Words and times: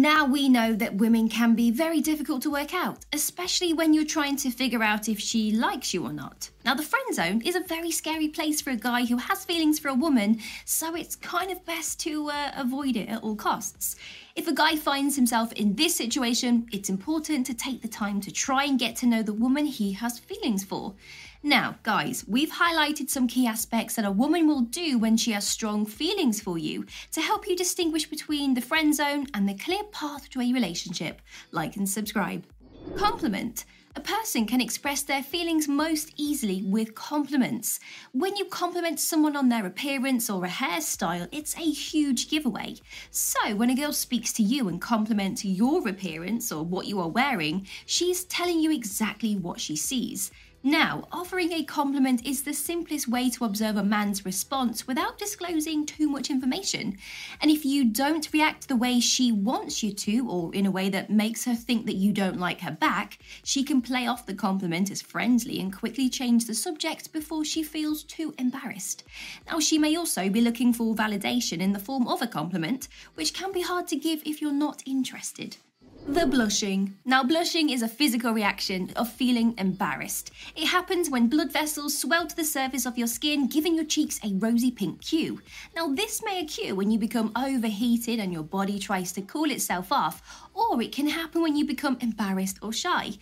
Now 0.00 0.24
we 0.24 0.48
know 0.48 0.72
that 0.76 0.94
women 0.94 1.28
can 1.28 1.54
be 1.54 1.70
very 1.70 2.00
difficult 2.00 2.40
to 2.44 2.50
work 2.50 2.72
out, 2.72 3.04
especially 3.12 3.74
when 3.74 3.92
you're 3.92 4.06
trying 4.06 4.36
to 4.36 4.50
figure 4.50 4.82
out 4.82 5.10
if 5.10 5.20
she 5.20 5.52
likes 5.52 5.92
you 5.92 6.06
or 6.06 6.12
not. 6.14 6.48
Now, 6.64 6.74
the 6.74 6.82
friend 6.82 7.14
zone 7.14 7.42
is 7.42 7.54
a 7.54 7.60
very 7.60 7.90
scary 7.90 8.28
place 8.28 8.62
for 8.62 8.70
a 8.70 8.76
guy 8.76 9.04
who 9.04 9.18
has 9.18 9.44
feelings 9.44 9.78
for 9.78 9.88
a 9.88 9.94
woman, 9.94 10.40
so 10.64 10.94
it's 10.94 11.16
kind 11.16 11.50
of 11.50 11.66
best 11.66 12.00
to 12.00 12.30
uh, 12.30 12.52
avoid 12.56 12.96
it 12.96 13.10
at 13.10 13.22
all 13.22 13.36
costs. 13.36 13.96
If 14.34 14.48
a 14.48 14.54
guy 14.54 14.76
finds 14.76 15.16
himself 15.16 15.52
in 15.52 15.76
this 15.76 15.96
situation, 15.96 16.66
it's 16.72 16.88
important 16.88 17.44
to 17.48 17.54
take 17.54 17.82
the 17.82 17.88
time 17.88 18.22
to 18.22 18.32
try 18.32 18.64
and 18.64 18.78
get 18.78 18.96
to 18.96 19.06
know 19.06 19.22
the 19.22 19.34
woman 19.34 19.66
he 19.66 19.92
has 19.92 20.18
feelings 20.18 20.64
for. 20.64 20.94
Now, 21.42 21.76
guys, 21.82 22.22
we've 22.28 22.50
highlighted 22.50 23.08
some 23.08 23.26
key 23.26 23.46
aspects 23.46 23.96
that 23.96 24.04
a 24.04 24.10
woman 24.10 24.46
will 24.46 24.60
do 24.60 24.98
when 24.98 25.16
she 25.16 25.32
has 25.32 25.46
strong 25.46 25.86
feelings 25.86 26.38
for 26.38 26.58
you 26.58 26.84
to 27.12 27.22
help 27.22 27.48
you 27.48 27.56
distinguish 27.56 28.04
between 28.10 28.52
the 28.52 28.60
friend 28.60 28.94
zone 28.94 29.26
and 29.32 29.48
the 29.48 29.54
clear 29.54 29.84
path 29.84 30.28
to 30.30 30.42
a 30.42 30.52
relationship. 30.52 31.22
Like 31.50 31.76
and 31.76 31.88
subscribe. 31.88 32.44
Compliment. 32.94 33.64
A 33.96 34.00
person 34.00 34.46
can 34.46 34.60
express 34.60 35.02
their 35.02 35.22
feelings 35.22 35.66
most 35.66 36.12
easily 36.16 36.62
with 36.62 36.94
compliments. 36.94 37.80
When 38.12 38.36
you 38.36 38.44
compliment 38.44 39.00
someone 39.00 39.34
on 39.34 39.48
their 39.48 39.66
appearance 39.66 40.28
or 40.28 40.44
a 40.44 40.48
hairstyle, 40.48 41.26
it's 41.32 41.56
a 41.56 41.70
huge 41.70 42.30
giveaway. 42.30 42.76
So, 43.10 43.56
when 43.56 43.70
a 43.70 43.74
girl 43.74 43.92
speaks 43.92 44.32
to 44.34 44.42
you 44.42 44.68
and 44.68 44.80
compliments 44.80 45.44
your 45.44 45.88
appearance 45.88 46.52
or 46.52 46.64
what 46.64 46.86
you 46.86 47.00
are 47.00 47.08
wearing, 47.08 47.66
she's 47.84 48.24
telling 48.24 48.60
you 48.60 48.70
exactly 48.70 49.34
what 49.34 49.58
she 49.58 49.74
sees. 49.74 50.30
Now, 50.62 51.08
offering 51.10 51.52
a 51.52 51.64
compliment 51.64 52.26
is 52.26 52.42
the 52.42 52.52
simplest 52.52 53.08
way 53.08 53.30
to 53.30 53.46
observe 53.46 53.76
a 53.76 53.82
man's 53.82 54.26
response 54.26 54.86
without 54.86 55.16
disclosing 55.16 55.86
too 55.86 56.06
much 56.06 56.28
information. 56.28 56.98
And 57.40 57.50
if 57.50 57.64
you 57.64 57.86
don't 57.86 58.28
react 58.30 58.68
the 58.68 58.76
way 58.76 59.00
she 59.00 59.32
wants 59.32 59.82
you 59.82 59.90
to, 59.94 60.28
or 60.28 60.54
in 60.54 60.66
a 60.66 60.70
way 60.70 60.90
that 60.90 61.08
makes 61.08 61.46
her 61.46 61.54
think 61.54 61.86
that 61.86 61.94
you 61.94 62.12
don't 62.12 62.38
like 62.38 62.60
her 62.60 62.72
back, 62.72 63.20
she 63.42 63.64
can 63.64 63.80
play 63.80 64.06
off 64.06 64.26
the 64.26 64.34
compliment 64.34 64.90
as 64.90 65.00
friendly 65.00 65.58
and 65.60 65.74
quickly 65.74 66.10
change 66.10 66.44
the 66.44 66.52
subject 66.52 67.10
before 67.10 67.42
she 67.42 67.62
feels 67.62 68.02
too 68.02 68.34
embarrassed. 68.38 69.02
Now, 69.46 69.60
she 69.60 69.78
may 69.78 69.96
also 69.96 70.28
be 70.28 70.42
looking 70.42 70.74
for 70.74 70.94
validation 70.94 71.60
in 71.60 71.72
the 71.72 71.78
form 71.78 72.06
of 72.06 72.20
a 72.20 72.26
compliment, 72.26 72.86
which 73.14 73.32
can 73.32 73.50
be 73.50 73.62
hard 73.62 73.86
to 73.88 73.96
give 73.96 74.20
if 74.26 74.42
you're 74.42 74.52
not 74.52 74.82
interested. 74.84 75.56
The 76.10 76.26
blushing. 76.26 76.96
Now, 77.04 77.22
blushing 77.22 77.70
is 77.70 77.82
a 77.82 77.88
physical 77.88 78.32
reaction 78.32 78.90
of 78.96 79.08
feeling 79.08 79.54
embarrassed. 79.56 80.32
It 80.56 80.66
happens 80.66 81.08
when 81.08 81.28
blood 81.28 81.52
vessels 81.52 81.96
swell 81.96 82.26
to 82.26 82.34
the 82.34 82.44
surface 82.44 82.84
of 82.84 82.98
your 82.98 83.06
skin, 83.06 83.46
giving 83.46 83.76
your 83.76 83.84
cheeks 83.84 84.18
a 84.24 84.34
rosy 84.34 84.72
pink 84.72 85.04
hue. 85.04 85.40
Now, 85.76 85.86
this 85.86 86.20
may 86.24 86.40
occur 86.40 86.74
when 86.74 86.90
you 86.90 86.98
become 86.98 87.30
overheated 87.36 88.18
and 88.18 88.32
your 88.32 88.42
body 88.42 88.80
tries 88.80 89.12
to 89.12 89.22
cool 89.22 89.52
itself 89.52 89.92
off, 89.92 90.48
or 90.52 90.82
it 90.82 90.90
can 90.90 91.06
happen 91.06 91.42
when 91.42 91.54
you 91.54 91.64
become 91.64 91.96
embarrassed 92.00 92.58
or 92.60 92.72
shy. 92.72 93.12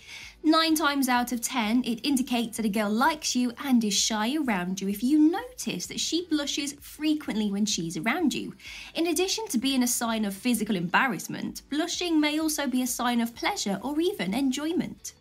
Nine 0.44 0.76
times 0.76 1.08
out 1.08 1.32
of 1.32 1.40
ten, 1.40 1.82
it 1.84 2.06
indicates 2.06 2.56
that 2.56 2.66
a 2.66 2.70
girl 2.70 2.90
likes 2.90 3.34
you 3.34 3.52
and 3.64 3.82
is 3.82 3.94
shy 3.94 4.36
around 4.36 4.80
you 4.80 4.88
if 4.88 5.02
you 5.02 5.18
notice 5.18 5.86
that 5.86 6.00
she 6.00 6.26
blushes 6.26 6.74
frequently 6.74 7.50
when 7.50 7.66
she's 7.66 7.96
around 7.96 8.32
you. 8.32 8.54
In 8.94 9.08
addition 9.08 9.46
to 9.48 9.58
being 9.58 9.82
a 9.82 9.88
sign 9.88 10.24
of 10.24 10.34
physical 10.34 10.76
embarrassment, 10.76 11.62
blushing 11.68 12.20
may 12.20 12.38
also 12.38 12.66
be 12.66 12.82
a 12.82 12.86
sign 12.86 13.20
of 13.20 13.34
pleasure 13.34 13.78
or 13.82 14.00
even 14.00 14.32
enjoyment. 14.32 15.12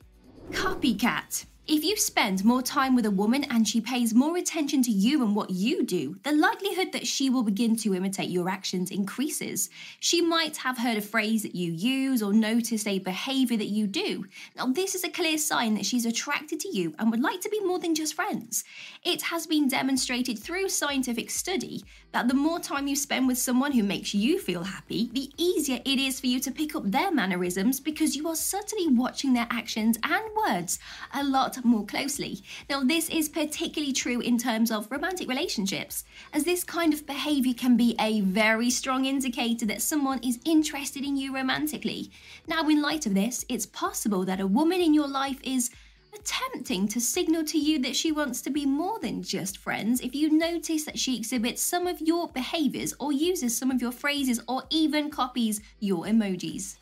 Copycat. 0.51 1.45
If 1.69 1.83
you 1.83 1.97
spend 1.97 2.45
more 2.45 2.61
time 2.61 2.95
with 2.95 3.05
a 3.05 3.11
woman 3.11 3.43
and 3.49 3.67
she 3.67 3.81
pays 3.81 4.13
more 4.13 4.37
attention 4.37 4.81
to 4.83 4.89
you 4.89 5.21
and 5.21 5.35
what 5.35 5.49
you 5.49 5.83
do, 5.83 6.15
the 6.23 6.31
likelihood 6.31 6.93
that 6.93 7.05
she 7.05 7.29
will 7.29 7.43
begin 7.43 7.75
to 7.77 7.93
imitate 7.93 8.29
your 8.29 8.47
actions 8.47 8.89
increases. 8.89 9.69
She 9.99 10.21
might 10.21 10.55
have 10.55 10.77
heard 10.77 10.95
a 10.95 11.01
phrase 11.01 11.43
that 11.43 11.55
you 11.55 11.73
use 11.73 12.23
or 12.23 12.31
noticed 12.31 12.87
a 12.87 12.99
behavior 12.99 13.57
that 13.57 13.65
you 13.65 13.85
do. 13.85 14.23
Now, 14.55 14.67
this 14.67 14.95
is 14.95 15.03
a 15.03 15.09
clear 15.09 15.37
sign 15.37 15.73
that 15.73 15.85
she's 15.85 16.05
attracted 16.05 16.61
to 16.61 16.69
you 16.69 16.95
and 16.97 17.11
would 17.11 17.19
like 17.19 17.41
to 17.41 17.49
be 17.49 17.59
more 17.59 17.79
than 17.79 17.95
just 17.95 18.13
friends. 18.13 18.63
It 19.03 19.23
has 19.23 19.45
been 19.45 19.67
demonstrated 19.67 20.39
through 20.39 20.69
scientific 20.69 21.29
study 21.29 21.83
that 22.11 22.27
the 22.27 22.33
more 22.33 22.59
time 22.59 22.87
you 22.87 22.95
spend 22.95 23.27
with 23.27 23.37
someone 23.37 23.71
who 23.71 23.83
makes 23.83 24.13
you 24.13 24.39
feel 24.39 24.63
happy, 24.63 25.09
the 25.13 25.31
easier 25.37 25.79
it 25.85 25.99
is 25.99 26.19
for 26.19 26.27
you 26.27 26.39
to 26.39 26.51
pick 26.51 26.75
up 26.75 26.89
their 26.89 27.11
mannerisms 27.11 27.79
because 27.79 28.15
you 28.15 28.27
are 28.27 28.35
certainly 28.35 28.87
watching 28.87 29.33
their 29.33 29.47
actions 29.49 29.97
and 30.03 30.23
words 30.35 30.79
a 31.13 31.23
lot 31.23 31.63
more 31.65 31.85
closely. 31.85 32.41
Now, 32.69 32.83
this 32.83 33.09
is 33.09 33.29
particularly 33.29 33.93
true 33.93 34.19
in 34.19 34.37
terms 34.37 34.71
of 34.71 34.89
romantic 34.89 35.27
relationships, 35.27 36.03
as 36.33 36.43
this 36.43 36.63
kind 36.63 36.93
of 36.93 37.05
behavior 37.05 37.53
can 37.53 37.77
be 37.77 37.95
a 37.99 38.21
very 38.21 38.69
strong 38.69 39.05
indicator 39.05 39.65
that 39.65 39.81
someone 39.81 40.19
is 40.23 40.39
interested 40.45 41.03
in 41.03 41.17
you 41.17 41.35
romantically. 41.35 42.11
Now, 42.47 42.67
in 42.69 42.81
light 42.81 43.05
of 43.05 43.13
this, 43.13 43.45
it's 43.49 43.65
possible 43.65 44.25
that 44.25 44.39
a 44.39 44.47
woman 44.47 44.81
in 44.81 44.93
your 44.93 45.07
life 45.07 45.39
is 45.43 45.69
attempting 46.13 46.87
to 46.87 46.99
signal 46.99 47.43
to 47.45 47.57
you 47.57 47.79
that 47.79 47.95
she 47.95 48.11
wants 48.11 48.41
to 48.41 48.49
be 48.49 48.65
more 48.65 48.99
than 48.99 49.23
just 49.23 49.57
friends 49.57 50.01
if 50.01 50.13
you 50.13 50.29
notice 50.29 50.85
that 50.85 50.99
she 50.99 51.17
exhibits 51.17 51.61
some 51.61 51.87
of 51.87 52.01
your 52.01 52.27
behaviors 52.29 52.93
or 52.99 53.11
uses 53.11 53.57
some 53.57 53.71
of 53.71 53.81
your 53.81 53.91
phrases 53.91 54.41
or 54.47 54.63
even 54.69 55.09
copies 55.09 55.61
your 55.79 56.05
emojis. 56.05 56.77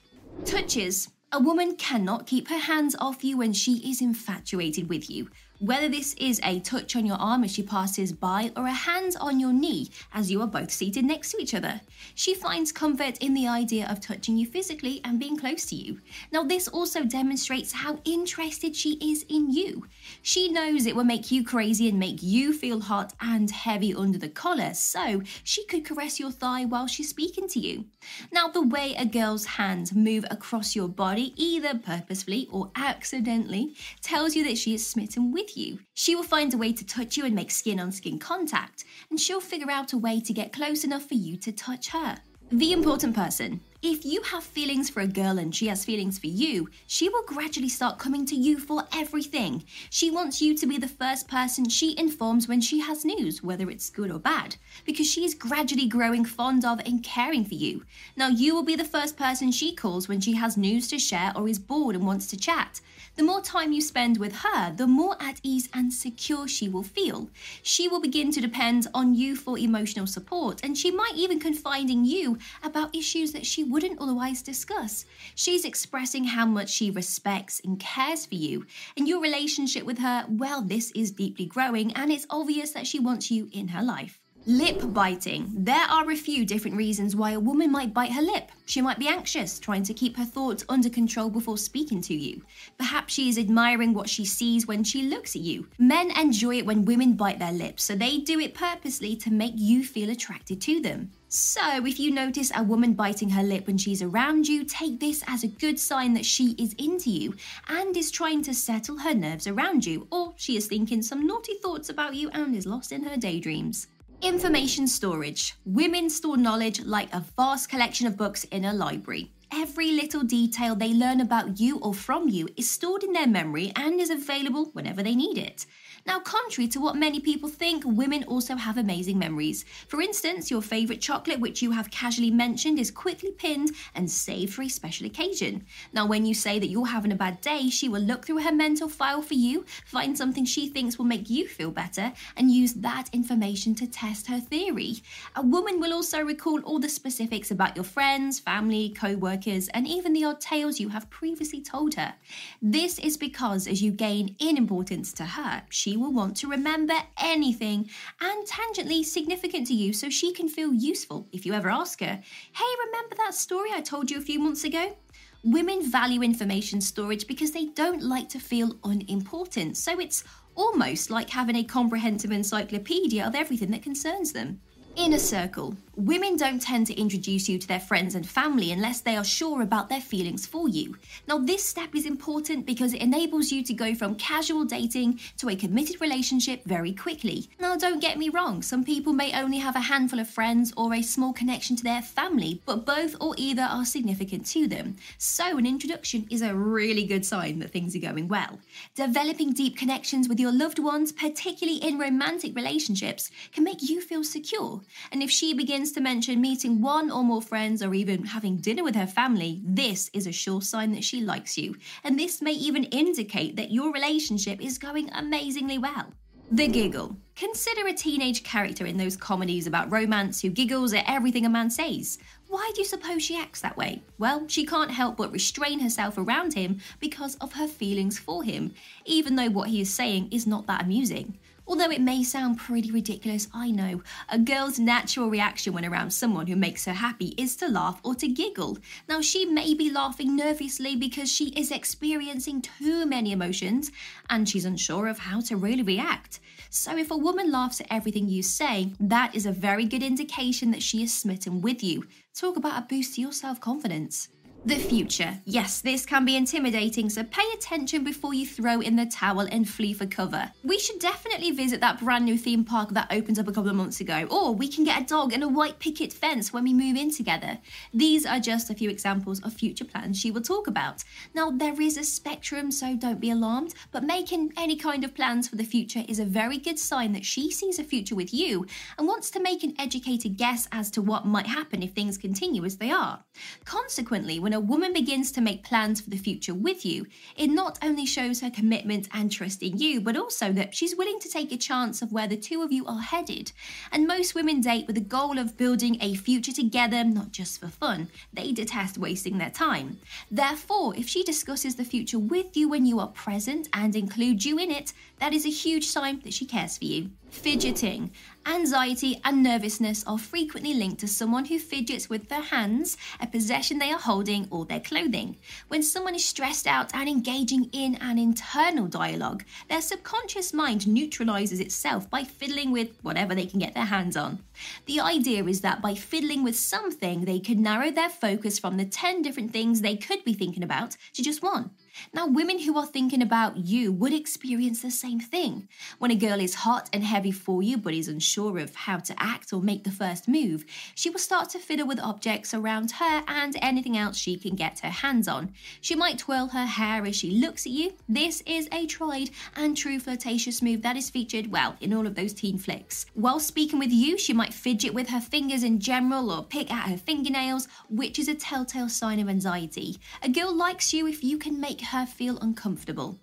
Touches. 0.46 1.10
A 1.32 1.40
woman 1.40 1.76
cannot 1.76 2.28
keep 2.28 2.50
her 2.50 2.58
hands 2.58 2.96
off 3.00 3.24
you 3.24 3.38
when 3.38 3.52
she 3.52 3.90
is 3.90 4.02
infatuated 4.02 4.90
with 4.90 5.10
you. 5.10 5.30
Whether 5.60 5.88
this 5.88 6.14
is 6.16 6.42
a 6.44 6.60
touch 6.60 6.98
on 6.98 7.06
your 7.06 7.16
arm 7.16 7.46
as 7.46 7.54
she 7.54 7.64
passes 7.64 8.12
by 8.12 8.52
or 8.58 8.66
a 8.66 8.74
hand 8.74 9.16
on 9.22 9.40
your 9.40 9.54
knee 9.54 9.90
as 10.14 10.30
you 10.30 10.42
are 10.42 10.48
both 10.48 10.70
seated 10.70 11.06
next 11.06 11.32
to 11.32 11.42
each 11.42 11.54
other, 11.54 11.80
she 12.14 12.34
finds 12.34 12.74
comfort 12.74 13.18
in 13.20 13.34
the 13.34 13.48
idea 13.48 13.88
of 13.90 14.02
touching 14.02 14.36
you 14.36 14.46
physically 14.46 15.00
and 15.06 15.18
being 15.18 15.38
close 15.38 15.66
to 15.68 15.76
you. 15.76 16.02
Now, 16.30 16.44
this 16.44 16.68
also 16.68 17.06
demonstrates 17.06 17.72
how 17.72 18.00
interested 18.04 18.76
she 18.76 18.94
is 18.96 19.26
in 19.30 19.50
you. 19.50 19.88
She 20.22 20.50
knows 20.50 20.86
it 20.86 20.96
will 20.96 21.06
make 21.06 21.32
you 21.32 21.44
crazy 21.44 21.88
and 21.88 21.98
make 21.98 22.22
you 22.22 22.52
feel 22.52 22.82
hot 22.82 23.14
and 23.22 23.50
heavy 23.50 23.96
under 23.96 24.18
the 24.18 24.28
collar, 24.28 24.74
so 24.74 25.22
she 25.44 25.66
could 25.66 25.86
caress 25.86 26.20
your 26.20 26.32
thigh 26.32 26.66
while 26.66 26.88
she's 26.88 27.10
speaking 27.10 27.48
to 27.50 27.60
you. 27.60 27.86
Now, 28.30 28.50
the 28.50 28.62
way 28.62 28.94
a 28.98 29.06
girl's 29.06 29.46
hands 29.46 29.94
move 29.94 30.26
across 30.30 30.76
your 30.76 30.90
body, 30.90 31.34
either 31.38 31.78
purposefully 31.78 32.50
or 32.52 32.72
accidentally, 32.76 33.74
tells 34.02 34.36
you 34.36 34.44
that 34.44 34.58
she 34.58 34.74
is 34.74 34.86
smitten 34.86 35.32
with 35.32 35.45
with 35.46 35.58
you. 35.58 35.80
She 35.94 36.16
will 36.16 36.24
find 36.24 36.54
a 36.54 36.58
way 36.58 36.74
to 36.74 36.86
touch 36.86 37.18
you 37.18 37.26
and 37.26 37.36
make 37.36 37.52
skin 37.52 37.80
on 37.80 37.92
skin 37.92 38.18
contact, 38.20 38.84
and 39.10 39.20
she'll 39.20 39.42
figure 39.42 39.70
out 39.70 39.94
a 39.94 39.98
way 39.98 40.20
to 40.20 40.34
get 40.34 40.54
close 40.54 40.84
enough 40.84 41.06
for 41.08 41.14
you 41.14 41.38
to 41.38 41.52
touch 41.52 41.90
her. 41.90 42.18
The 42.52 42.74
important 42.74 43.16
person. 43.16 43.62
If 43.82 44.04
you 44.06 44.22
have 44.24 44.44
feelings 44.44 44.90
for 44.90 45.02
a 45.02 45.08
girl 45.08 45.38
and 45.38 45.54
she 45.54 45.68
has 45.68 45.86
feelings 45.86 46.18
for 46.18 46.28
you, 46.28 46.70
she 46.88 47.10
will 47.10 47.24
gradually 47.24 47.70
start 47.70 48.00
coming 48.00 48.26
to 48.28 48.36
you 48.36 48.58
for 48.58 48.84
everything. 48.94 49.64
She 49.90 50.10
wants 50.10 50.42
you 50.42 50.58
to 50.58 50.66
be 50.66 50.78
the 50.78 50.88
first 50.88 51.28
person 51.28 51.70
she 51.70 51.96
informs 51.98 52.48
when 52.48 52.62
she 52.62 52.80
has 52.80 53.06
news, 53.06 53.44
whether 53.44 53.70
it's 53.70 53.90
good 53.90 54.10
or 54.10 54.18
bad, 54.18 54.56
because 54.86 55.10
she 55.12 55.26
is 55.26 55.36
gradually 55.36 55.88
growing 55.88 56.26
fond 56.26 56.66
of 56.66 56.80
and 56.80 57.04
caring 57.04 57.44
for 57.44 57.56
you. 57.56 57.84
Now, 58.16 58.30
you 58.30 58.56
will 58.56 58.64
be 58.64 58.76
the 58.76 58.86
first 58.86 59.18
person 59.18 59.52
she 59.52 59.76
calls 59.76 60.08
when 60.08 60.22
she 60.22 60.34
has 60.34 60.58
news 60.58 60.88
to 60.88 60.98
share 60.98 61.34
or 61.36 61.48
is 61.48 61.60
bored 61.60 61.96
and 61.96 62.08
wants 62.08 62.28
to 62.28 62.38
chat. 62.38 62.82
The 63.18 63.24
more 63.24 63.42
time 63.42 63.72
you 63.72 63.82
spend 63.82 64.18
with 64.18 64.38
her, 64.38 64.74
the 64.74 64.88
more 64.88 65.16
at 65.22 65.40
ease 65.44 65.70
and 65.74 65.94
secure 65.94 66.48
she 66.48 66.68
will 66.68 66.84
feel. 66.84 67.30
She 67.62 67.88
will 67.88 68.02
begin 68.02 68.32
to 68.32 68.42
depend 68.42 68.88
on 68.94 69.16
you 69.16 69.36
for 69.36 69.58
emotional 69.58 70.08
support, 70.08 70.60
and 70.64 70.78
she 70.78 70.92
might 70.92 71.16
even 71.16 71.40
confide 71.40 71.90
in 71.90 72.04
you 72.04 72.38
about 72.64 72.96
issues 72.96 73.32
that 73.32 73.46
she 73.46 73.64
wouldn't 73.70 74.00
otherwise 74.00 74.42
discuss. 74.42 75.06
She's 75.36 75.66
expressing 75.66 76.24
how 76.24 76.46
much 76.46 76.70
she 76.70 76.92
respects 76.92 77.62
and 77.64 77.80
cares 77.80 78.26
for 78.26 78.36
you, 78.36 78.66
and 78.98 79.08
your 79.08 79.22
relationship 79.22 79.84
with 79.84 80.00
her, 80.00 80.26
well, 80.30 80.62
this 80.62 80.92
is 80.92 81.12
deeply 81.12 81.46
growing, 81.46 81.94
and 81.94 82.12
it's 82.12 82.28
obvious 82.30 82.72
that 82.72 82.88
she 82.88 83.00
wants 83.00 83.32
you 83.32 83.50
in 83.52 83.70
her 83.70 83.84
life. 83.84 84.20
Lip 84.48 84.94
biting. 84.94 85.52
There 85.56 85.88
are 85.90 86.12
a 86.12 86.16
few 86.16 86.46
different 86.46 86.78
reasons 86.78 87.16
why 87.16 87.32
a 87.32 87.40
woman 87.40 87.72
might 87.72 87.96
bite 87.96 88.12
her 88.12 88.22
lip. 88.22 88.52
She 88.68 88.80
might 88.80 89.00
be 89.00 89.08
anxious, 89.08 89.58
trying 89.58 89.82
to 89.84 89.94
keep 89.96 90.16
her 90.18 90.24
thoughts 90.24 90.64
under 90.70 90.88
control 90.88 91.32
before 91.32 91.58
speaking 91.58 92.00
to 92.02 92.14
you. 92.14 92.44
Perhaps 92.78 93.12
she 93.12 93.28
is 93.28 93.40
admiring 93.40 93.96
what 93.96 94.08
she 94.08 94.24
sees 94.24 94.68
when 94.68 94.84
she 94.84 95.02
looks 95.02 95.36
at 95.36 95.42
you. 95.42 95.68
Men 95.80 96.12
enjoy 96.12 96.60
it 96.60 96.66
when 96.68 96.86
women 96.86 97.14
bite 97.14 97.40
their 97.40 97.52
lips, 97.52 97.86
so 97.86 97.96
they 97.96 98.20
do 98.20 98.40
it 98.40 98.54
purposely 98.54 99.16
to 99.16 99.34
make 99.34 99.56
you 99.56 99.84
feel 99.84 100.12
attracted 100.12 100.62
to 100.62 100.80
them. 100.80 101.10
So, 101.28 101.84
if 101.84 102.00
you 102.00 102.12
notice 102.12 102.52
a 102.56 102.62
woman 102.62 102.94
biting 102.94 103.32
her 103.32 103.42
lip 103.42 103.66
when 103.66 103.80
she's 103.80 104.04
around 104.04 104.48
you, 104.48 104.64
take 104.64 105.00
this 105.00 105.24
as 105.26 105.44
a 105.44 105.48
good 105.48 105.80
sign 105.80 106.14
that 106.14 106.26
she 106.26 106.52
is 106.60 106.74
into 106.74 107.10
you 107.10 107.34
and 107.68 107.98
is 107.98 108.12
trying 108.12 108.44
to 108.44 108.54
settle 108.54 109.00
her 109.00 109.16
nerves 109.16 109.48
around 109.48 109.88
you, 109.88 110.08
or 110.12 110.34
she 110.38 110.56
is 110.56 110.68
thinking 110.68 111.02
some 111.02 111.26
naughty 111.26 111.56
thoughts 111.56 111.90
about 111.90 112.14
you 112.14 112.30
and 112.30 112.56
is 112.56 112.68
lost 112.68 112.92
in 112.92 113.04
her 113.04 113.18
daydreams. 113.18 113.88
Information 114.22 114.88
storage. 114.88 115.56
Women 115.66 116.10
store 116.10 116.38
knowledge 116.38 116.82
like 116.82 117.14
a 117.14 117.24
vast 117.36 117.70
collection 117.70 118.08
of 118.08 118.18
books 118.18 118.44
in 118.46 118.66
a 118.66 118.74
library. 118.74 119.32
every 119.52 119.92
little 119.92 120.24
detail 120.24 120.76
they 120.76 120.94
learn 120.94 121.22
about 121.22 121.60
you 121.60 121.80
or 121.80 121.94
from 121.94 122.28
you 122.28 122.48
is 122.58 122.70
stored 122.70 123.04
in 123.04 123.14
their 123.14 123.28
memory 123.28 123.72
and 123.76 124.00
is 124.00 124.10
available 124.10 124.66
whenever 124.74 125.02
they 125.02 125.16
need 125.16 125.38
it. 125.38 125.66
Now, 126.08 126.20
contrary 126.20 126.68
to 126.68 126.80
what 126.80 126.96
many 126.96 127.20
people 127.20 127.50
think, 127.50 127.82
women 127.84 128.26
also 128.26 128.56
have 128.56 128.78
amazing 128.78 129.18
memories. 129.18 129.66
For 129.88 130.04
instance, 130.04 130.52
your 130.52 130.62
favourite 130.62 131.02
chocolate, 131.02 131.40
which 131.40 131.64
you 131.64 131.72
have 131.72 131.90
casually 131.90 132.30
mentioned, 132.30 132.78
is 132.78 132.92
quickly 132.92 133.32
pinned 133.32 133.72
and 133.96 134.10
saved 134.10 134.54
for 134.54 134.62
a 134.62 134.70
special 134.70 135.08
occasion. 135.08 135.66
Now, 135.94 136.06
when 136.06 136.24
you 136.24 136.36
say 136.36 136.60
that 136.60 136.68
you're 136.68 136.86
having 136.86 137.12
a 137.12 137.16
bad 137.16 137.42
day, 137.42 137.70
she 137.72 137.90
will 137.90 138.02
look 138.02 138.24
through 138.24 138.44
her 138.44 138.52
mental 138.52 138.88
file 138.88 139.24
for 139.24 139.34
you, 139.34 139.66
find 139.88 140.16
something 140.16 140.46
she 140.46 140.70
thinks 140.70 141.00
will 141.00 141.06
make 141.06 141.28
you 141.28 141.48
feel 141.48 141.72
better, 141.72 142.14
and 142.38 142.52
use 142.52 142.74
that 142.76 143.10
information 143.12 143.74
to 143.74 143.88
test 143.88 144.28
her 144.28 144.40
theory. 144.40 144.98
A 145.36 145.42
woman 145.42 145.80
will 145.80 145.92
also 145.92 146.22
recall 146.22 146.62
all 146.62 146.78
the 146.78 146.88
specifics 146.88 147.50
about 147.50 147.76
your 147.76 147.84
friends, 147.84 148.40
family, 148.40 148.90
co 148.90 149.16
workers, 149.16 149.70
and 149.70 149.88
even 149.88 150.14
the 150.14 150.26
odd 150.26 150.40
tales 150.40 150.80
you 150.80 150.90
have 150.90 151.10
previously 151.10 151.62
told 151.62 151.96
her. 151.96 152.14
This 152.62 153.00
is 153.00 153.18
because 153.18 153.66
as 153.66 153.82
you 153.82 153.90
gain 153.90 154.36
in 154.38 154.56
importance 154.56 155.12
to 155.14 155.26
her, 155.26 155.64
she 155.72 155.95
will 156.00 156.14
want 156.14 156.38
to 156.38 156.50
remember 156.50 156.94
anything 157.20 157.90
and 158.22 158.48
tangentially 158.48 159.04
significant 159.04 159.68
to 159.68 159.74
you 159.74 159.94
so 159.94 160.10
she 160.10 160.34
can 160.34 160.50
feel 160.50 160.74
useful 160.74 161.28
if 161.32 161.46
you 161.46 161.54
ever 161.54 161.70
ask 161.70 162.00
her, 162.00 162.22
Hey, 162.54 162.76
remember 162.86 163.16
that 163.16 163.36
story 163.36 163.70
I 163.74 163.82
told 163.82 164.10
you 164.12 164.18
a 164.18 164.22
few 164.22 164.40
months 164.40 164.64
ago? 164.64 164.96
Women 165.44 165.90
value 165.90 166.24
information 166.24 166.82
storage 166.82 167.28
because 167.28 167.52
they 167.52 167.66
don't 167.68 168.02
like 168.02 168.30
to 168.30 168.40
feel 168.40 168.78
unimportant, 168.84 169.78
so 169.78 170.00
it's 170.00 170.24
almost 170.56 171.12
like 171.12 171.30
having 171.30 171.58
a 171.58 171.64
comprehensive 171.64 172.32
encyclopedia 172.32 173.26
of 173.26 173.36
everything 173.36 173.72
that 173.72 173.84
concerns 173.84 174.32
them. 174.32 174.60
Inner 174.96 175.20
circle. 175.20 175.76
Women 175.98 176.36
don't 176.36 176.62
tend 176.62 176.88
to 176.88 177.00
introduce 177.00 177.48
you 177.48 177.58
to 177.58 177.68
their 177.70 177.80
friends 177.80 178.16
and 178.16 178.28
family 178.28 178.74
unless 178.74 179.00
they 179.00 179.16
are 179.16 179.24
sure 179.24 179.62
about 179.62 179.88
their 179.88 180.02
feelings 180.02 180.46
for 180.46 180.68
you. 180.68 180.98
Now, 181.26 181.38
this 181.38 181.64
step 181.64 181.96
is 181.96 182.06
important 182.06 182.66
because 182.66 182.94
it 182.94 183.02
enables 183.02 183.50
you 183.50 183.64
to 183.64 183.74
go 183.74 183.96
from 183.96 184.16
casual 184.16 184.66
dating 184.66 185.22
to 185.38 185.48
a 185.48 185.56
committed 185.56 186.02
relationship 186.02 186.66
very 186.66 186.92
quickly. 186.92 187.48
Now, 187.62 187.78
don't 187.78 188.02
get 188.02 188.18
me 188.18 188.28
wrong, 188.28 188.62
some 188.62 188.84
people 188.84 189.14
may 189.14 189.32
only 189.42 189.58
have 189.60 189.78
a 189.78 189.88
handful 189.88 190.20
of 190.20 190.28
friends 190.30 190.74
or 190.76 190.94
a 190.94 191.02
small 191.02 191.32
connection 191.32 191.78
to 191.78 191.84
their 191.84 192.02
family, 192.02 192.62
but 192.66 192.86
both 192.86 193.16
or 193.22 193.34
either 193.38 193.62
are 193.62 193.86
significant 193.86 194.46
to 194.48 194.68
them. 194.68 194.98
So, 195.18 195.58
an 195.58 195.66
introduction 195.66 196.28
is 196.30 196.42
a 196.42 196.54
really 196.54 197.06
good 197.06 197.26
sign 197.26 197.60
that 197.60 197.72
things 197.72 197.96
are 197.96 198.00
going 198.00 198.28
well. 198.28 198.60
Developing 198.96 199.54
deep 199.54 199.78
connections 199.78 200.28
with 200.28 200.42
your 200.42 200.52
loved 200.52 200.78
ones, 200.78 201.14
particularly 201.14 201.80
in 201.80 201.98
romantic 201.98 202.54
relationships, 202.54 203.32
can 203.54 203.64
make 203.64 203.82
you 203.82 204.02
feel 204.02 204.26
secure. 204.26 204.82
And 205.14 205.24
if 205.24 205.32
she 205.32 205.54
begins 205.54 205.85
to 205.94 206.02
mention 206.02 206.42
meeting 206.42 206.82
one 206.82 207.12
or 207.12 207.24
more 207.24 207.42
friends 207.42 207.82
or 207.84 207.94
even 207.94 208.26
having 208.26 208.58
dinner 208.58 208.84
with 208.84 208.96
her 208.96 209.08
family, 209.08 209.62
this 209.64 210.10
is 210.14 210.28
a 210.28 210.32
sure 210.32 210.62
sign 210.62 210.92
that 210.92 211.04
she 211.04 211.22
likes 211.22 211.58
you. 211.58 211.76
And 212.04 212.18
this 212.18 212.42
may 212.42 212.54
even 212.54 212.86
indicate 212.86 213.56
that 213.56 213.72
your 213.72 213.92
relationship 213.92 214.62
is 214.62 214.78
going 214.78 215.10
amazingly 215.14 215.78
well. 215.78 216.14
The 216.52 216.68
giggle. 216.68 217.18
Consider 217.36 217.88
a 217.88 217.94
teenage 217.94 218.44
character 218.44 218.86
in 218.86 218.98
those 218.98 219.18
comedies 219.18 219.66
about 219.66 219.92
romance 219.92 220.42
who 220.42 220.50
giggles 220.50 220.94
at 220.94 221.04
everything 221.08 221.46
a 221.46 221.50
man 221.50 221.72
says. 221.72 222.20
Why 222.48 222.72
do 222.76 222.82
you 222.82 222.86
suppose 222.86 223.24
she 223.24 223.36
acts 223.36 223.62
that 223.62 223.76
way? 223.76 224.04
Well, 224.20 224.48
she 224.48 224.66
can't 224.66 224.92
help 224.92 225.18
but 225.18 225.32
restrain 225.32 225.80
herself 225.80 226.18
around 226.18 226.54
him 226.54 226.80
because 227.00 227.36
of 227.38 227.54
her 227.54 227.68
feelings 227.68 228.20
for 228.20 228.44
him, 228.44 228.74
even 229.06 229.36
though 229.36 229.50
what 229.50 229.70
he 229.70 229.82
is 229.82 229.92
saying 229.92 230.30
is 230.32 230.46
not 230.46 230.68
that 230.68 230.84
amusing. 230.84 231.40
Although 231.68 231.90
it 231.90 232.02
may 232.02 232.24
sound 232.24 232.58
pretty 232.58 232.92
ridiculous, 232.92 233.48
I 233.54 233.72
know. 233.72 234.04
A 234.30 234.38
girl's 234.38 234.78
natural 234.78 235.30
reaction 235.30 235.74
when 235.74 235.86
around 235.86 236.12
someone 236.12 236.48
who 236.48 236.56
makes 236.56 236.86
her 236.86 236.94
happy 236.94 237.34
is 237.38 237.56
to 237.58 237.68
laugh 237.68 238.00
or 238.04 238.14
to 238.16 238.28
giggle. 238.28 238.78
Now, 239.10 239.22
she 239.22 239.46
may 239.46 239.74
be 239.74 239.90
laughing 239.90 240.36
nervously 240.36 240.96
because 240.96 241.32
she 241.32 241.50
is 241.50 241.72
experiencing 241.72 242.62
too 242.62 243.06
many 243.06 243.32
emotions 243.32 243.92
and 244.30 244.48
she's 244.48 244.66
unsure 244.66 245.08
of 245.08 245.20
how 245.20 245.42
to 245.42 245.58
really 245.58 245.84
react. 245.84 246.40
So, 246.70 246.98
if 246.98 247.10
a 247.10 247.18
woman 247.18 247.52
laughs 247.52 247.82
at 247.82 247.88
everything 247.90 248.28
you 248.28 248.44
say, 248.44 248.94
that 249.00 249.34
is 249.34 249.46
a 249.46 249.52
very 249.52 249.86
good 249.86 250.04
indication 250.04 250.72
that 250.72 250.84
she 250.84 251.02
is 251.02 251.14
smitten 251.14 251.62
with 251.62 251.84
you. 251.84 252.06
Talk 252.36 252.58
about 252.58 252.78
a 252.78 252.86
boost 252.86 253.16
to 253.16 253.22
your 253.22 253.32
self 253.32 253.60
confidence. 253.60 254.28
The 254.66 254.78
future. 254.78 255.40
Yes, 255.46 255.82
this 255.82 256.08
can 256.08 256.26
be 256.26 256.36
intimidating, 256.36 257.08
so 257.12 257.24
pay 257.24 257.44
attention 257.54 258.04
before 258.04 258.34
you 258.34 258.48
throw 258.48 258.80
in 258.80 258.96
the 258.96 259.06
towel 259.06 259.42
and 259.42 259.70
flee 259.70 259.94
for 259.94 260.08
cover. 260.08 260.52
We 260.64 260.80
should 260.80 260.98
definitely 260.98 261.52
visit 261.52 261.82
that 261.82 262.00
brand 262.00 262.26
new 262.26 262.36
theme 262.36 262.64
park 262.64 262.90
that 262.94 263.12
opened 263.12 263.38
up 263.38 263.48
a 263.48 263.52
couple 263.52 263.70
of 263.70 263.76
months 263.76 264.02
ago, 264.02 264.26
or 264.32 264.56
we 264.56 264.68
can 264.68 264.84
get 264.84 265.04
a 265.04 265.06
dog 265.06 265.34
and 265.34 265.44
a 265.44 265.48
white 265.48 265.78
picket 265.78 266.12
fence 266.12 266.52
when 266.52 266.64
we 266.64 266.74
move 266.74 266.96
in 266.96 267.12
together. 267.12 267.60
These 267.94 268.26
are 268.26 268.40
just 268.40 268.72
a 268.72 268.74
few 268.74 268.90
examples 268.90 269.40
of 269.42 269.54
future 269.54 269.86
plans 269.86 270.20
she 270.20 270.32
will 270.32 270.42
talk 270.42 270.66
about. 270.66 271.04
Now, 271.36 271.52
there 271.52 271.80
is 271.80 271.96
a 271.96 272.04
spectrum, 272.04 272.72
so 272.72 272.96
don't 272.96 273.22
be 273.22 273.30
alarmed, 273.30 273.76
but 273.92 274.04
making 274.04 274.52
any 274.58 274.78
kind 274.78 275.04
of 275.04 275.14
plans 275.14 275.48
for 275.48 275.58
the 275.58 275.64
future 275.64 276.04
is 276.08 276.18
a 276.18 276.26
very 276.26 276.58
good 276.58 276.80
sign 276.80 277.14
that 277.14 277.24
she 277.24 277.52
sees 277.52 277.78
a 277.78 277.84
future 277.84 278.16
with 278.16 278.34
you 278.34 278.66
and 278.98 279.08
wants 279.08 279.30
to 279.30 279.40
make 279.40 279.64
an 279.64 279.76
educated 279.78 280.38
guess 280.38 280.68
as 280.72 280.90
to 280.90 281.04
what 281.04 281.28
might 281.28 281.46
happen 281.46 281.84
if 281.84 281.92
things 281.92 282.18
continue 282.18 282.66
as 282.66 282.78
they 282.78 282.90
are. 282.90 283.24
Consequently, 283.64 284.40
when 284.40 284.55
a 284.56 284.60
woman 284.60 284.94
begins 284.94 285.32
to 285.34 285.42
make 285.42 285.64
plans 285.64 286.02
for 286.02 286.10
the 286.10 286.18
future 286.18 286.54
with 286.54 286.86
you, 286.86 287.06
it 287.36 287.50
not 287.50 287.78
only 287.84 288.06
shows 288.06 288.42
her 288.42 288.50
commitment 288.50 289.08
and 289.14 289.32
trust 289.32 289.62
in 289.62 289.78
you, 289.78 290.02
but 290.02 290.18
also 290.18 290.52
that 290.54 290.74
she's 290.74 290.96
willing 290.96 291.20
to 291.20 291.30
take 291.30 291.52
a 291.52 291.58
chance 291.58 292.02
of 292.02 292.12
where 292.12 292.28
the 292.28 292.38
two 292.38 292.62
of 292.62 292.72
you 292.72 292.86
are 292.86 293.02
headed. 293.02 293.52
And 293.92 294.08
most 294.08 294.34
women 294.34 294.62
date 294.62 294.88
with 294.88 294.96
the 294.96 295.02
goal 295.02 295.38
of 295.38 295.58
building 295.58 295.98
a 296.02 296.16
future 296.16 296.54
together, 296.54 297.04
not 297.04 297.32
just 297.32 297.60
for 297.60 297.68
fun. 297.68 298.08
They 298.34 298.52
detest 298.54 298.98
wasting 298.98 299.38
their 299.38 299.50
time. 299.50 300.00
Therefore, 300.32 300.96
if 300.96 301.08
she 301.08 301.24
discusses 301.24 301.76
the 301.76 301.84
future 301.84 302.20
with 302.20 302.56
you 302.56 302.70
when 302.70 302.86
you 302.86 303.00
are 303.00 303.10
present 303.10 303.68
and 303.74 303.96
includes 303.96 304.46
you 304.46 304.58
in 304.58 304.72
it, 304.72 304.94
that 305.20 305.34
is 305.34 305.46
a 305.46 305.50
huge 305.50 305.86
sign 305.86 306.22
that 306.24 306.34
she 306.34 306.46
cares 306.46 306.78
for 306.78 306.86
you. 306.86 307.12
Fidgeting. 307.36 308.12
Anxiety 308.48 309.22
and 309.24 309.44
nervousness 309.44 310.04
are 310.08 310.18
frequently 310.18 310.74
linked 310.74 311.00
to 311.02 311.08
someone 311.08 311.46
who 311.46 311.60
fidgets 311.60 312.10
with 312.10 312.28
their 312.28 312.42
hands, 312.42 312.98
a 313.20 313.28
possession 313.28 313.78
they 313.78 313.92
are 313.92 314.00
holding, 314.00 314.48
or 314.50 314.66
their 314.66 314.80
clothing. 314.80 315.36
When 315.68 315.84
someone 315.84 316.16
is 316.16 316.26
stressed 316.26 316.66
out 316.66 316.90
and 316.96 317.08
engaging 317.08 317.70
in 317.72 317.96
an 317.96 318.18
internal 318.18 318.88
dialogue, 318.88 319.44
their 319.70 319.82
subconscious 319.82 320.54
mind 320.54 320.88
neutralizes 320.88 321.60
itself 321.60 322.10
by 322.10 322.24
fiddling 322.24 322.72
with 322.72 322.90
whatever 323.04 323.36
they 323.36 323.46
can 323.46 323.60
get 323.60 323.76
their 323.76 323.86
hands 323.86 324.18
on. 324.18 324.40
The 324.86 325.02
idea 325.02 325.44
is 325.44 325.62
that 325.62 325.82
by 325.82 325.94
fiddling 325.94 326.44
with 326.44 326.56
something, 326.56 327.26
they 327.26 327.40
could 327.40 327.60
narrow 327.60 327.92
their 327.92 328.10
focus 328.10 328.58
from 328.58 328.78
the 328.78 328.86
10 328.86 329.22
different 329.22 329.52
things 329.52 329.82
they 329.82 329.98
could 329.98 330.24
be 330.24 330.34
thinking 330.34 330.64
about 330.64 330.98
to 331.14 331.22
just 331.22 331.44
one. 331.44 331.72
Now, 332.14 332.28
women 332.28 332.60
who 332.60 332.78
are 332.78 332.86
thinking 332.86 333.22
about 333.22 333.58
you 333.58 333.92
would 333.92 334.14
experience 334.14 334.82
the 334.82 334.92
same 334.92 335.20
thing. 335.20 335.68
When 336.00 336.12
a 336.12 336.16
girl 336.16 336.40
is 336.40 336.56
hot 336.56 336.90
and 336.94 337.04
heavy 337.04 337.32
for 337.32 337.62
you 337.62 337.78
but 337.78 337.94
is 337.94 338.08
unsure 338.08 338.58
of 338.60 338.76
how 338.76 338.98
to 339.00 339.16
act 339.18 339.54
or 339.54 339.62
make 339.62 339.84
the 339.84 339.92
first 339.92 340.28
move, 340.28 340.66
she 340.94 341.10
will 341.10 341.20
start 341.20 341.50
to 341.50 341.60
fiddle 341.60 341.88
with 341.88 342.00
objects 342.00 342.54
around 342.54 342.92
her 342.92 343.24
and 343.28 343.56
anything 343.62 343.98
else 343.98 344.18
she 344.18 344.38
can 344.38 344.56
get 344.56 344.80
her 344.80 344.90
hands 344.90 345.28
on. 345.28 345.54
She 345.82 345.96
might 345.96 346.20
twirl 346.20 346.48
her 346.48 346.66
hair 346.66 347.06
as 347.06 347.16
she 347.16 347.32
looks 347.32 347.66
at 347.66 347.72
you. 347.72 347.94
This 348.08 348.42
is 348.46 348.68
a 348.72 348.86
tried 348.86 349.30
and 349.56 349.76
true 349.76 350.00
flirtatious 350.00 350.62
move 350.62 350.82
that 350.82 350.98
is 350.98 351.10
featured, 351.10 351.52
well, 351.52 351.76
in 351.82 351.94
all 351.94 352.08
of 352.08 352.16
those 352.16 352.34
teen 352.34 352.58
flicks. 352.58 353.06
While 353.14 353.40
speaking 353.40 353.80
with 353.80 353.92
you, 353.92 354.18
she 354.18 354.34
might 354.34 354.54
fidget 354.54 354.94
with 354.94 355.10
her 355.10 355.22
fingers 355.22 355.64
in 355.64 355.80
general 355.80 356.32
or 356.32 356.44
pick 356.44 356.72
at 356.74 356.90
her 356.90 356.98
fingernails, 356.98 357.68
which 357.90 358.20
is 358.20 358.28
a 358.28 358.36
telltale 358.36 358.90
sign 358.90 359.20
of 359.20 359.30
anxiety. 359.30 359.98
A 360.22 360.30
girl 360.30 360.54
likes 360.54 360.94
you 360.94 361.08
if 361.08 361.24
you 361.24 361.38
can 361.38 361.60
make 361.60 361.82
her 361.86 362.06
feel 362.06 362.38
uncomfortable. 362.40 363.20